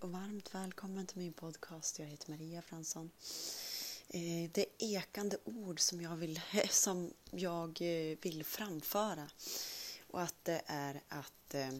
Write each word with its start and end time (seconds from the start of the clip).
och 0.00 0.12
varmt 0.12 0.54
välkommen 0.54 1.06
till 1.06 1.18
min 1.18 1.32
podcast. 1.32 1.98
Jag 1.98 2.06
heter 2.06 2.30
Maria 2.30 2.62
Fransson. 2.62 3.10
Eh, 4.08 4.50
det 4.52 4.60
är 4.60 4.66
ekande 4.78 5.36
ord 5.44 5.80
som 5.80 6.00
jag 6.00 6.16
vill, 6.16 6.40
som 6.70 7.12
jag 7.30 7.82
eh, 7.82 8.18
vill 8.22 8.44
framföra. 8.44 9.30
Och 10.06 10.22
att 10.22 10.34
det 10.42 10.62
är 10.66 11.02
att, 11.08 11.54
eh, 11.54 11.74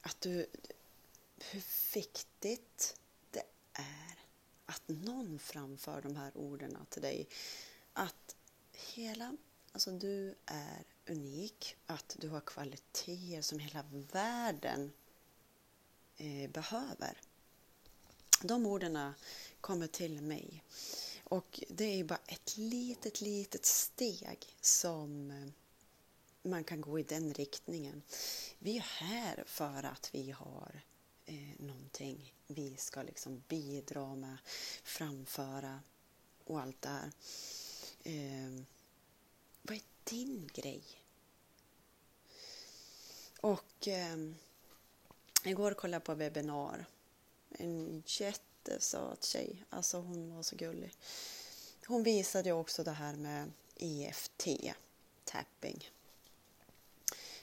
att 0.00 0.20
du, 0.20 0.46
hur 1.50 1.62
viktigt 1.94 2.96
det 3.30 3.44
är 3.72 4.18
att 4.66 4.82
någon 4.86 5.38
framför 5.38 6.02
de 6.02 6.16
här 6.16 6.36
orden 6.36 6.78
till 6.88 7.02
dig. 7.02 7.28
Att 7.92 8.36
hela, 8.94 9.36
alltså 9.72 9.90
du 9.90 10.34
är 10.46 10.84
unik, 11.08 11.76
att 11.86 12.16
du 12.18 12.28
har 12.28 12.40
kvaliteter 12.40 13.42
som 13.42 13.58
hela 13.58 13.84
världen 14.12 14.92
eh, 16.18 16.50
behöver. 16.50 17.20
De 18.42 18.66
orden 18.66 19.12
kommer 19.60 19.86
till 19.86 20.22
mig. 20.22 20.64
Och 21.24 21.60
det 21.68 21.84
är 21.84 22.04
bara 22.04 22.20
ett 22.26 22.56
litet, 22.56 23.20
litet 23.20 23.64
steg 23.66 24.56
som 24.60 25.30
eh, 25.30 25.48
man 26.42 26.64
kan 26.64 26.80
gå 26.80 26.98
i 26.98 27.02
den 27.02 27.34
riktningen. 27.34 28.02
Vi 28.58 28.76
är 28.76 28.82
här 28.82 29.44
för 29.46 29.82
att 29.82 30.10
vi 30.12 30.30
har 30.30 30.80
eh, 31.24 31.50
någonting 31.58 32.34
vi 32.46 32.76
ska 32.76 33.02
liksom 33.02 33.42
bidra 33.48 34.14
med, 34.14 34.36
framföra 34.82 35.80
och 36.44 36.60
allt 36.60 36.82
det 36.82 36.88
här. 36.88 37.12
Eh, 38.02 38.62
vad 39.62 39.76
är 39.76 39.82
din 40.04 40.50
grej? 40.54 40.82
Och 43.40 43.88
eh, 43.88 44.16
igår 45.48 45.74
kollade 45.74 45.94
jag 45.94 46.04
på 46.04 46.14
webbinar. 46.14 46.86
En 47.50 48.02
jättesöt 48.06 49.24
tjej. 49.24 49.64
Alltså 49.70 49.98
hon 49.98 50.34
var 50.34 50.42
så 50.42 50.56
gullig. 50.56 50.92
Hon 51.86 52.02
visade 52.02 52.52
också 52.52 52.84
det 52.84 52.90
här 52.90 53.16
med 53.16 53.52
EFT, 53.76 54.46
tapping. 55.24 55.90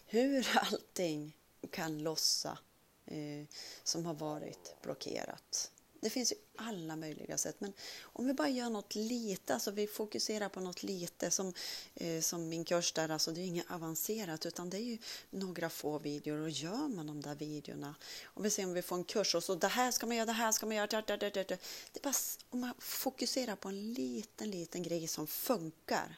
Hur 0.06 0.48
allting 0.72 1.38
kan 1.72 2.04
lossa 2.04 2.58
eh, 3.06 3.46
som 3.84 4.06
har 4.06 4.14
varit 4.14 4.76
blockerat. 4.82 5.72
Det 6.06 6.10
finns 6.10 6.32
ju 6.32 6.36
alla 6.56 6.96
möjliga 6.96 7.38
sätt. 7.38 7.56
Men 7.60 7.74
om 8.02 8.28
vi 8.28 8.34
bara 8.34 8.50
gör 8.50 8.70
något 8.70 8.96
lite, 8.96 9.54
alltså 9.54 9.72
vi 9.72 9.88
fokuserar 9.88 10.50
på 10.50 10.60
något 10.60 10.84
lite 10.84 11.32
som, 11.32 11.54
eh, 11.96 12.22
som 12.22 12.50
min 12.50 12.66
kurs 12.66 12.94
där, 12.94 13.10
alltså 13.10 13.32
det 13.32 13.42
är 13.42 13.46
inget 13.46 13.72
avancerat 13.72 14.46
utan 14.46 14.70
det 14.70 14.78
är 14.78 14.82
ju 14.82 14.98
några 15.30 15.70
få 15.70 16.00
videor 16.00 16.40
och 16.40 16.50
gör 16.50 16.88
man 16.88 17.08
de 17.08 17.22
där 17.22 17.36
videorna, 17.36 17.96
om 18.26 18.44
vi 18.44 18.50
ser 18.50 18.64
om 18.64 18.74
vi 18.74 18.82
får 18.82 18.96
en 18.96 19.04
kurs 19.04 19.36
och 19.36 19.44
så 19.44 19.56
det 19.56 19.68
här 19.68 19.92
ska 19.92 20.08
man 20.08 20.16
göra, 20.16 20.26
det 20.26 20.32
här 20.32 20.52
ska 20.52 20.66
man 20.66 20.76
göra, 20.76 20.88
det, 20.88 21.02
det, 21.02 21.18
det, 21.18 21.30
det. 21.30 21.48
det 21.94 22.00
är 22.00 22.04
bara 22.04 22.14
om 22.50 22.60
man 22.60 22.74
fokuserar 22.80 23.56
på 23.56 23.70
en 23.70 23.94
liten, 23.94 24.52
liten 24.52 24.84
grej 24.84 25.08
som 25.08 25.28
funkar 25.28 26.18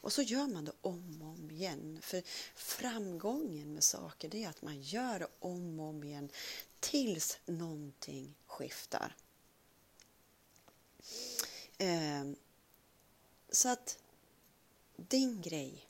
och 0.00 0.12
så 0.12 0.22
gör 0.22 0.46
man 0.46 0.64
det 0.64 0.72
om 0.80 1.22
och 1.22 1.28
om 1.28 1.50
igen. 1.50 1.98
För 2.02 2.22
framgången 2.54 3.74
med 3.74 3.84
saker 3.84 4.28
det 4.28 4.44
är 4.44 4.48
att 4.48 4.62
man 4.62 4.80
gör 4.80 5.18
det 5.18 5.28
om 5.38 5.80
och 5.80 5.86
om 5.86 6.04
igen 6.04 6.30
tills 6.80 7.38
någonting 7.46 8.34
skiftar. 8.58 9.16
Eh, 11.78 12.24
så 13.48 13.68
att 13.68 13.98
din 14.96 15.42
grej, 15.42 15.86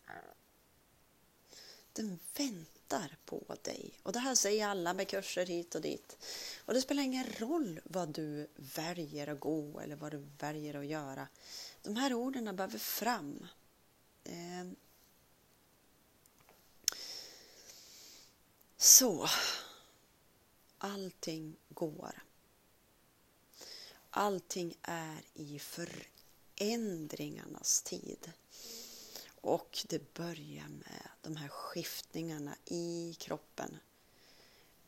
den 1.92 2.18
väntar 2.36 3.16
på 3.24 3.56
dig. 3.62 4.00
Och 4.02 4.12
det 4.12 4.18
här 4.18 4.34
säger 4.34 4.68
alla 4.68 4.94
med 4.94 5.08
kurser 5.08 5.46
hit 5.46 5.74
och 5.74 5.80
dit. 5.80 6.16
Och 6.64 6.74
det 6.74 6.82
spelar 6.82 7.02
ingen 7.02 7.26
roll 7.38 7.80
vad 7.84 8.08
du 8.08 8.50
väljer 8.56 9.26
att 9.26 9.40
gå 9.40 9.80
eller 9.80 9.96
vad 9.96 10.12
du 10.12 10.26
väljer 10.38 10.74
att 10.74 10.86
göra. 10.86 11.28
De 11.82 11.96
här 11.96 12.14
orden 12.14 12.56
behöver 12.56 12.78
fram. 12.78 13.46
Eh, 14.24 14.66
så, 18.76 19.28
allting 20.78 21.56
går. 21.68 22.27
Allting 24.18 24.74
är 24.82 25.22
i 25.34 25.58
förändringarnas 25.58 27.82
tid. 27.82 28.32
Och 29.40 29.84
det 29.88 30.14
börjar 30.14 30.68
med 30.68 31.08
de 31.22 31.36
här 31.36 31.48
skiftningarna 31.48 32.56
i 32.64 33.16
kroppen. 33.18 33.78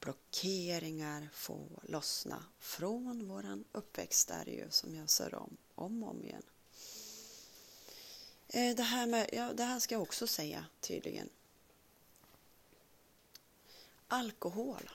Blockeringar 0.01 1.29
får 1.33 1.69
lossna 1.83 2.45
från 2.59 3.29
våran 3.29 3.65
uppväxt 3.73 4.29
där 4.29 4.47
ju 4.47 4.71
som 4.71 4.95
jag 4.95 5.11
sör 5.11 5.35
om, 5.35 5.57
om 5.75 6.03
och 6.03 6.11
om 6.11 6.25
igen. 6.25 6.43
Eh, 8.49 8.77
det 8.77 8.83
här, 8.83 9.07
med, 9.07 9.31
ja, 9.33 9.53
det 9.53 9.65
här 9.65 9.81
ska 9.81 9.95
jag 9.95 10.03
också 10.03 10.27
säga 10.27 10.67
tydligen. 10.81 11.29
Alkohol. 14.09 14.91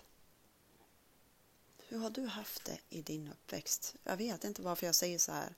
Hur 1.87 1.99
har 1.99 2.09
du 2.09 2.25
haft 2.25 2.65
det 2.65 2.79
i 2.89 3.01
din 3.01 3.27
uppväxt? 3.27 3.95
Jag 4.03 4.17
vet 4.17 4.43
inte 4.43 4.61
varför 4.61 4.85
jag 4.85 4.95
säger 4.95 5.19
så 5.19 5.31
här. 5.31 5.55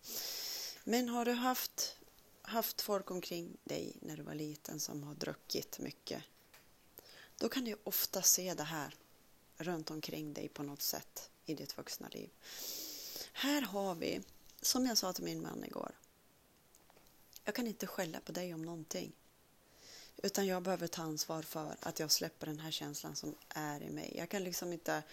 Men 0.84 1.10
har 1.10 1.26
du 1.26 1.32
haft, 1.32 1.98
haft 2.42 2.82
folk 2.82 3.12
omkring 3.12 3.58
dig 3.64 3.98
när 4.02 4.18
du 4.18 4.24
var 4.24 4.34
liten 4.34 4.80
som 4.80 5.04
har 5.04 5.16
druckit 5.16 5.80
mycket? 5.80 6.24
Då 7.38 7.50
kan 7.50 7.64
du 7.64 7.76
ofta 7.84 8.22
se 8.22 8.54
det 8.54 8.64
här 8.64 8.96
runt 9.58 9.92
omkring 9.92 10.34
dig 10.34 10.48
på 10.48 10.64
något 10.64 10.82
sätt 10.82 11.30
i 11.46 11.54
ditt 11.54 11.78
vuxna 11.78 12.08
liv. 12.08 12.30
Här 13.34 13.62
har 13.62 13.96
vi, 13.96 14.22
som 14.62 14.86
jag 14.86 14.98
sa 14.98 15.14
till 15.14 15.24
min 15.24 15.42
man 15.42 15.64
igår, 15.64 15.92
jag 17.44 17.56
kan 17.56 17.68
inte 17.68 17.88
skälla 17.88 18.20
på 18.20 18.32
dig 18.32 18.54
om 18.54 18.62
någonting. 18.62 19.12
Utan 20.18 20.46
jag 20.46 20.64
behöver 20.64 20.88
ta 20.88 21.02
ansvar 21.02 21.42
för 21.42 21.76
att 21.80 22.00
jag 22.00 22.12
släpper 22.12 22.48
den 22.48 22.60
här 22.60 22.72
känslan 22.72 23.16
som 23.16 23.36
är 23.50 23.84
i 23.84 23.90
mig. 23.90 24.14
Jag 24.18 24.30
kan 24.30 24.44
liksom 24.44 24.74
inte 24.74 25.04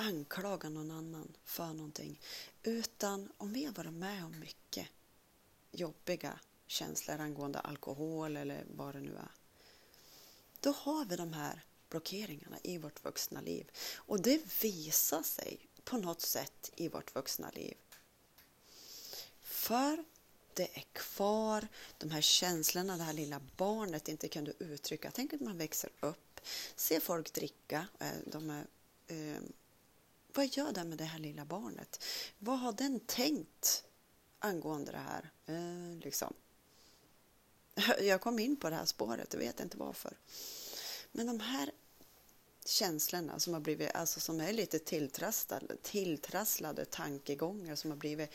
anklaga 0.00 0.68
någon 0.68 0.90
annan 0.90 1.36
för 1.44 1.66
någonting. 1.66 2.20
Utan 2.62 3.32
om 3.36 3.52
vi 3.52 3.64
har 3.64 3.72
varit 3.72 3.92
med 3.92 4.24
om 4.24 4.40
mycket 4.40 4.88
jobbiga 5.70 6.40
känslor 6.66 7.20
angående 7.20 7.58
alkohol 7.58 8.36
eller 8.36 8.64
vad 8.76 8.94
det 8.94 9.00
nu 9.00 9.16
är. 9.16 9.32
Då 10.60 10.70
har 10.70 11.04
vi 11.04 11.16
de 11.16 11.32
här 11.32 11.64
blockeringarna 11.88 12.58
i 12.62 12.78
vårt 12.78 13.04
vuxna 13.04 13.40
liv. 13.40 13.70
Och 13.96 14.22
det 14.22 14.62
visar 14.62 15.22
sig 15.22 15.68
på 15.84 15.96
något 15.96 16.20
sätt 16.20 16.72
i 16.76 16.88
vårt 16.88 17.14
vuxna 17.14 17.50
liv. 17.50 17.76
För 19.42 20.04
det 20.54 20.76
är 20.76 20.84
kvar, 20.92 21.68
de 21.98 22.10
här 22.10 22.20
känslorna 22.20 22.96
det 22.96 23.02
här 23.02 23.12
lilla 23.12 23.40
barnet 23.56 24.08
inte 24.08 24.28
kunde 24.28 24.52
uttrycka. 24.58 25.10
Tänk 25.14 25.32
att 25.32 25.40
man 25.40 25.58
växer 25.58 25.90
upp, 26.00 26.40
ser 26.76 27.00
folk 27.00 27.32
dricka, 27.32 27.86
eh, 28.00 28.12
de 28.26 28.50
är, 28.50 28.66
eh, 29.06 29.42
vad 30.38 30.46
gör 30.46 30.72
den 30.72 30.88
med 30.88 30.98
det 30.98 31.04
här 31.04 31.18
lilla 31.18 31.44
barnet? 31.44 32.04
Vad 32.38 32.58
har 32.58 32.72
den 32.72 33.00
tänkt 33.00 33.84
angående 34.38 34.92
det 34.92 34.98
här? 34.98 35.30
Eh, 35.46 35.98
liksom. 36.04 36.34
Jag 38.00 38.20
kom 38.20 38.38
in 38.38 38.56
på 38.56 38.70
det 38.70 38.76
här 38.76 38.84
spåret, 38.84 39.32
jag 39.32 39.40
vet 39.40 39.60
inte 39.60 39.76
varför. 39.76 40.16
Men 41.12 41.26
de 41.26 41.40
här 41.40 41.70
känslorna 42.64 43.38
som 43.38 43.52
har 43.52 43.60
blivit, 43.60 43.94
alltså 43.94 44.20
som 44.20 44.40
är 44.40 44.52
lite 44.52 44.78
tilltrasslade, 44.78 45.76
tilltrasslade 45.82 46.84
tankegångar 46.84 47.76
som 47.76 47.90
har 47.90 47.98
blivit 47.98 48.30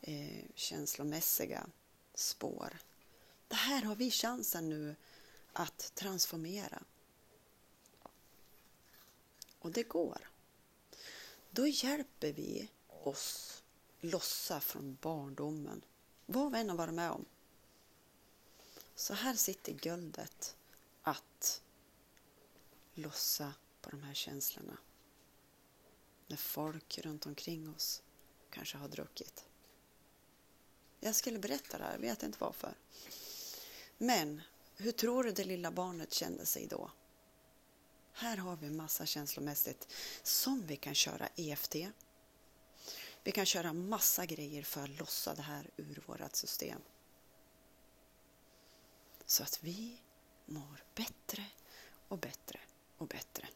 eh, 0.00 0.44
känslomässiga 0.54 1.66
spår. 2.14 2.78
Det 3.48 3.56
här 3.56 3.82
har 3.82 3.96
vi 3.96 4.10
chansen 4.10 4.68
nu 4.68 4.96
att 5.52 5.92
transformera. 5.94 6.82
Och 9.58 9.72
det 9.72 9.82
går. 9.82 10.28
Då 11.50 11.66
hjälper 11.66 12.32
vi 12.32 12.70
oss 12.88 13.62
lossa 14.00 14.60
från 14.60 14.98
barndomen. 15.00 15.84
Vad 16.26 16.52
vi 16.52 16.58
än 16.58 16.70
har 16.70 16.76
varit 16.76 16.94
med 16.94 17.10
om. 17.10 17.24
Så 18.94 19.14
här 19.14 19.34
sitter 19.34 19.72
guldet 19.72 20.56
att 21.02 21.62
lossa 22.94 23.54
på 23.80 23.90
de 23.90 24.02
här 24.02 24.14
känslorna. 24.14 24.78
När 26.26 26.36
folk 26.36 26.98
runt 26.98 27.26
omkring 27.26 27.74
oss 27.74 28.02
kanske 28.50 28.78
har 28.78 28.88
druckit. 28.88 29.44
Jag 31.00 31.14
skulle 31.14 31.38
berätta 31.38 31.78
det 31.78 31.84
här, 31.84 31.98
vet 31.98 32.22
inte 32.22 32.38
varför. 32.40 32.74
Men 33.98 34.42
hur 34.76 34.92
tror 34.92 35.24
du 35.24 35.30
det 35.30 35.44
lilla 35.44 35.70
barnet 35.70 36.12
kände 36.12 36.46
sig 36.46 36.66
då? 36.66 36.90
Här 38.20 38.36
har 38.36 38.56
vi 38.56 38.70
massa 38.70 39.06
känslomässigt 39.06 39.88
som 40.22 40.66
vi 40.66 40.76
kan 40.76 40.94
köra 40.94 41.28
EFT. 41.36 41.76
Vi 43.22 43.32
kan 43.32 43.46
köra 43.46 43.72
massa 43.72 44.26
grejer 44.26 44.62
för 44.62 44.82
att 44.82 44.98
lossa 44.98 45.34
det 45.34 45.42
här 45.42 45.70
ur 45.76 46.02
vårt 46.06 46.36
system. 46.36 46.80
Så 49.26 49.42
att 49.42 49.62
vi 49.62 50.00
mår 50.46 50.84
bättre 50.94 51.44
och 52.08 52.18
bättre 52.18 52.60
och 52.96 53.06
bättre. 53.06 53.48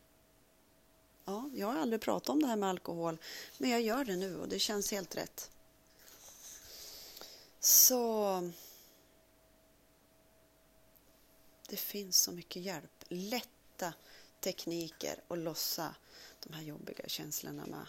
jag 1.54 1.66
har 1.66 1.76
aldrig 1.76 2.00
pratat 2.00 2.28
om 2.28 2.42
det 2.42 2.48
här 2.48 2.56
med 2.56 2.68
alkohol, 2.68 3.18
men 3.58 3.70
jag 3.70 3.82
gör 3.82 4.04
det 4.04 4.16
nu 4.16 4.38
och 4.38 4.48
det 4.48 4.58
känns 4.58 4.90
helt 4.90 5.16
rätt. 5.16 5.50
Så 7.60 8.52
det 11.68 11.76
finns 11.76 12.16
så 12.16 12.32
mycket 12.32 12.62
hjälp. 12.62 13.04
Lätta 13.08 13.94
tekniker 14.42 15.20
och 15.28 15.36
lossa 15.36 15.94
de 16.40 16.54
här 16.54 16.62
jobbiga 16.62 17.08
känslorna 17.08 17.66
med. 17.66 17.86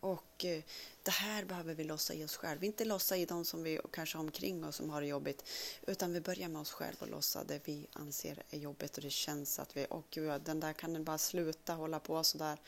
Och 0.00 0.44
eh, 0.44 0.62
det 1.02 1.10
här 1.10 1.44
behöver 1.44 1.74
vi 1.74 1.84
lossa 1.84 2.14
i 2.14 2.24
oss 2.24 2.36
själva. 2.36 2.66
Inte 2.66 2.84
lossa 2.84 3.16
i 3.16 3.26
de 3.26 3.44
som 3.44 3.62
vi 3.62 3.80
kanske 3.92 4.18
har 4.18 4.24
omkring 4.24 4.64
oss 4.64 4.76
som 4.76 4.90
har 4.90 5.00
det 5.00 5.06
jobbigt. 5.06 5.44
Utan 5.86 6.12
vi 6.12 6.20
börjar 6.20 6.48
med 6.48 6.60
oss 6.60 6.72
själva 6.72 6.98
och 7.00 7.08
lossa 7.08 7.44
det 7.44 7.60
vi 7.64 7.86
anser 7.92 8.42
är 8.50 8.58
jobbigt 8.58 8.96
och 8.96 9.02
det 9.02 9.10
känns 9.10 9.58
att 9.58 9.76
vi, 9.76 9.86
åh 9.90 10.02
gud, 10.10 10.42
den 10.42 10.60
där 10.60 10.72
kan 10.72 10.92
den 10.92 11.04
bara 11.04 11.18
sluta 11.18 11.74
hålla 11.74 12.00
på 12.00 12.24
sådär. 12.24 12.60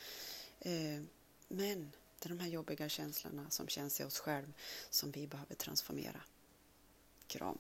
Eh, 0.61 1.03
men 1.49 1.93
det 2.19 2.27
är 2.27 2.29
de 2.29 2.39
här 2.39 2.49
jobbiga 2.49 2.89
känslorna 2.89 3.51
som 3.51 3.69
känns 3.69 4.01
i 4.01 4.05
oss 4.05 4.19
själva 4.19 4.53
som 4.91 5.11
vi 5.11 5.27
behöver 5.27 5.55
transformera. 5.55 6.21
Kram. 7.27 7.59